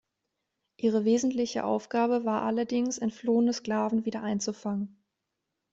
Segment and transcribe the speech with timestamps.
[0.77, 4.99] Ihre wesentliche Aufgabe war allerdings, entflohene Sklaven wieder einzufangen.